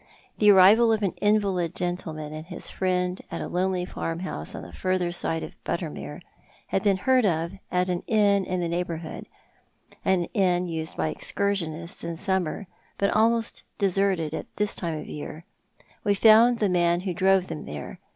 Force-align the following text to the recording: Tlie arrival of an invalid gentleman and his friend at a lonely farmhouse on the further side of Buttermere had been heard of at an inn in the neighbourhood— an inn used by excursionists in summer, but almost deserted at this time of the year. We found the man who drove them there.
Tlie 0.39 0.51
arrival 0.51 0.91
of 0.91 1.03
an 1.03 1.11
invalid 1.21 1.75
gentleman 1.75 2.33
and 2.33 2.47
his 2.47 2.71
friend 2.71 3.21
at 3.29 3.39
a 3.39 3.47
lonely 3.47 3.85
farmhouse 3.85 4.55
on 4.55 4.63
the 4.63 4.73
further 4.73 5.11
side 5.11 5.43
of 5.43 5.63
Buttermere 5.63 6.23
had 6.69 6.81
been 6.81 6.97
heard 6.97 7.23
of 7.23 7.53
at 7.71 7.87
an 7.87 8.01
inn 8.07 8.43
in 8.45 8.61
the 8.61 8.67
neighbourhood— 8.67 9.27
an 10.03 10.23
inn 10.33 10.65
used 10.67 10.97
by 10.97 11.09
excursionists 11.09 12.03
in 12.03 12.15
summer, 12.15 12.65
but 12.97 13.11
almost 13.11 13.61
deserted 13.77 14.33
at 14.33 14.47
this 14.55 14.75
time 14.75 14.97
of 14.97 15.05
the 15.05 15.11
year. 15.13 15.45
We 16.03 16.15
found 16.15 16.57
the 16.57 16.67
man 16.69 17.01
who 17.01 17.13
drove 17.13 17.45
them 17.45 17.65
there. 17.65 17.99